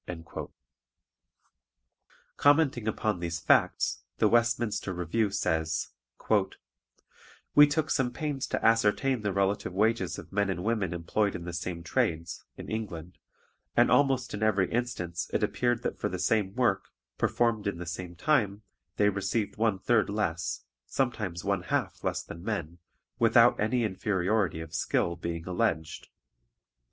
[2.37, 5.89] "Commenting upon these facts, the Westminster Review says,
[7.53, 11.43] "We took some pains to ascertain the relative wages of men and women employed in
[11.45, 13.19] the same trades (in England),
[13.77, 16.85] and almost in every instance it appeared that for the same work,
[17.19, 18.63] performed in the same time,
[18.95, 22.79] they received one third less, sometimes one half less than men,
[23.19, 26.09] without any inferiority of skill being alleged.